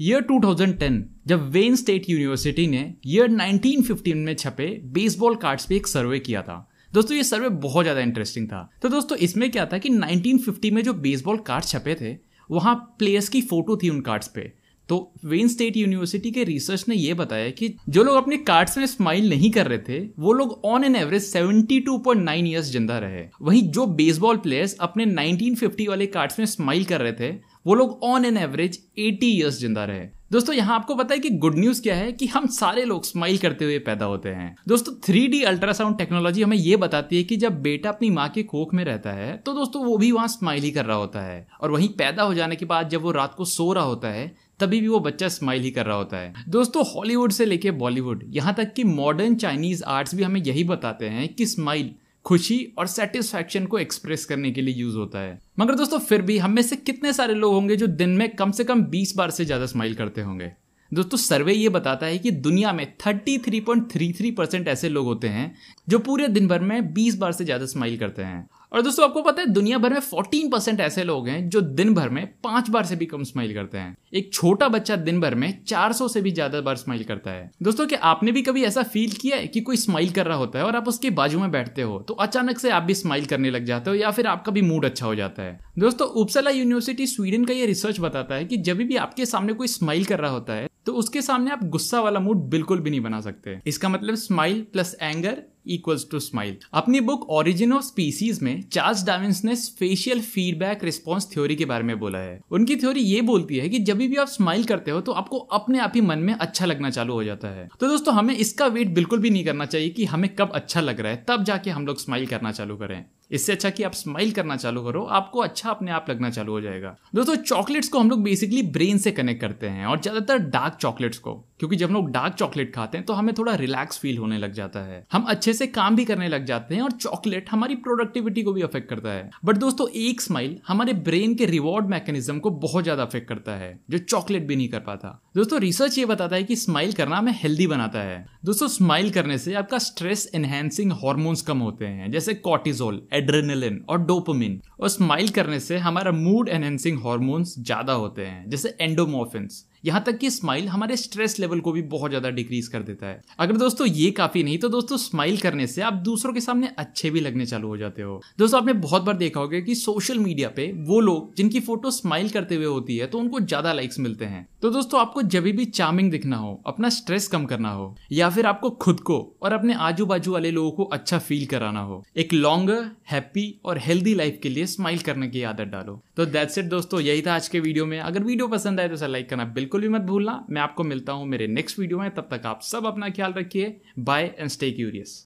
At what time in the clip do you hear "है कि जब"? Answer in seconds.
37.16-37.60, 88.34-88.76, 103.58-103.98